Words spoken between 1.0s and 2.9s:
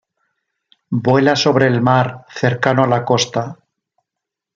Vuela sobre el mar, cercano a